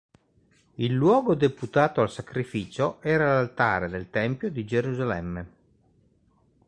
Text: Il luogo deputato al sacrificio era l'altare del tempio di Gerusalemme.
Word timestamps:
Il 0.77 0.91
luogo 0.95 1.35
deputato 1.35 2.01
al 2.01 2.09
sacrificio 2.09 2.99
era 3.03 3.35
l'altare 3.35 3.87
del 3.87 4.09
tempio 4.09 4.49
di 4.49 4.65
Gerusalemme. 4.65 5.47